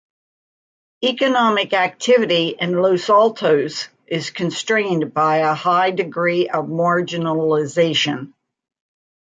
[1.03, 8.33] Economic activity in Los Altos is constrained by a high degree of marginalization.